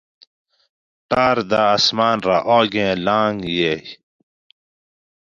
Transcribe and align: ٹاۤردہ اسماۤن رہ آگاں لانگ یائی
ٹاۤردہ 1.09 1.61
اسماۤن 1.75 2.17
رہ 2.27 2.37
آگاں 2.57 2.93
لانگ 3.05 3.39
یائی 3.57 3.81